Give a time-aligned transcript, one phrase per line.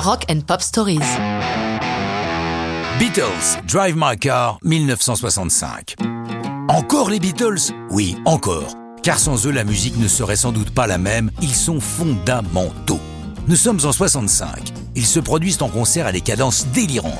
[0.00, 1.00] Rock and Pop Stories.
[3.00, 5.96] Beatles, Drive My Car, 1965.
[6.68, 7.72] Encore les Beatles?
[7.90, 8.74] Oui, encore.
[9.02, 11.32] Car sans eux, la musique ne serait sans doute pas la même.
[11.42, 13.00] Ils sont fondamentaux.
[13.48, 14.72] Nous sommes en 65.
[14.94, 17.12] Ils se produisent en concert à des cadences délirantes.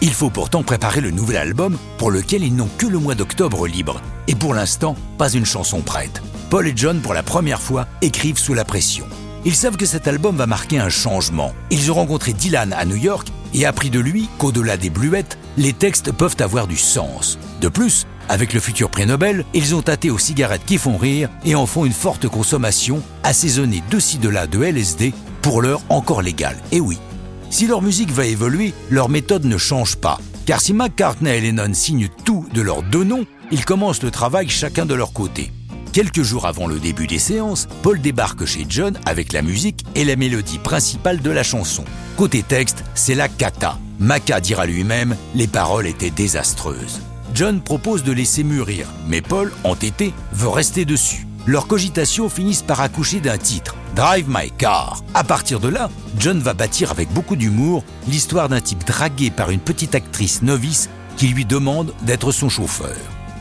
[0.00, 3.68] Il faut pourtant préparer le nouvel album pour lequel ils n'ont que le mois d'octobre
[3.68, 4.00] libre.
[4.26, 6.20] Et pour l'instant, pas une chanson prête.
[6.50, 9.06] Paul et John, pour la première fois, écrivent sous la pression.
[9.46, 11.52] Ils savent que cet album va marquer un changement.
[11.70, 15.74] Ils ont rencontré Dylan à New York et appris de lui qu'au-delà des bluettes, les
[15.74, 17.38] textes peuvent avoir du sens.
[17.60, 21.28] De plus, avec le futur prix Nobel, ils ont tâté aux cigarettes qui font rire
[21.44, 25.12] et en font une forte consommation, assaisonnée de ci de là de LSD,
[25.42, 26.56] pour l'heure encore légale.
[26.72, 26.98] Et oui,
[27.50, 30.18] si leur musique va évoluer, leur méthode ne change pas.
[30.46, 34.48] Car si McCartney et Lennon signent tout de leurs deux noms, ils commencent le travail
[34.48, 35.52] chacun de leur côté.
[35.94, 40.04] Quelques jours avant le début des séances, Paul débarque chez John avec la musique et
[40.04, 41.84] la mélodie principale de la chanson.
[42.16, 43.78] Côté texte, c'est la cata.
[44.00, 47.00] Maca dira lui-même, les paroles étaient désastreuses.
[47.32, 51.28] John propose de laisser mûrir, mais Paul, entêté, veut rester dessus.
[51.46, 55.00] Leurs cogitations finissent par accoucher d'un titre, Drive My Car.
[55.14, 59.50] À partir de là, John va bâtir avec beaucoup d'humour l'histoire d'un type dragué par
[59.50, 62.96] une petite actrice novice qui lui demande d'être son chauffeur.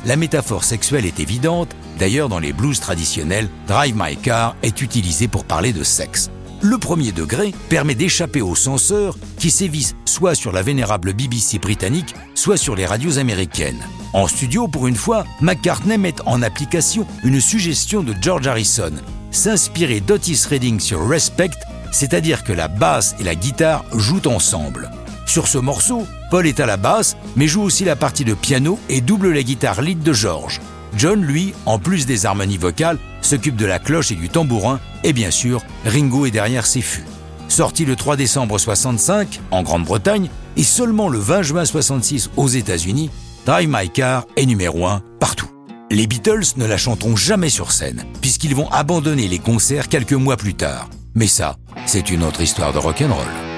[0.05, 5.29] La métaphore sexuelle est évidente, d'ailleurs dans les blues traditionnels, Drive My Car est utilisé
[5.29, 6.29] pour parler de sexe.
[6.61, 12.15] Le premier degré permet d'échapper aux censeurs qui sévissent soit sur la vénérable BBC britannique,
[12.35, 13.81] soit sur les radios américaines.
[14.11, 18.91] En studio, pour une fois, McCartney met en application une suggestion de George Harrison,
[19.31, 21.51] s'inspirer d'Otis Redding sur Respect,
[21.93, 24.91] c'est-à-dire que la basse et la guitare jouent ensemble.
[25.25, 28.79] Sur ce morceau, Paul est à la basse, mais joue aussi la partie de piano
[28.89, 30.61] et double la guitare lead de George.
[30.95, 35.13] John, lui, en plus des harmonies vocales, s'occupe de la cloche et du tambourin, et
[35.13, 37.05] bien sûr, Ringo est derrière ses fûts.
[37.47, 43.09] Sorti le 3 décembre 65 en Grande-Bretagne et seulement le 20 juin 66 aux États-Unis,
[43.45, 45.49] Drive My Car est numéro 1 partout.
[45.91, 50.37] Les Beatles ne la chanteront jamais sur scène, puisqu'ils vont abandonner les concerts quelques mois
[50.37, 50.89] plus tard.
[51.13, 53.52] Mais ça, c'est une autre histoire de rock'n'roll.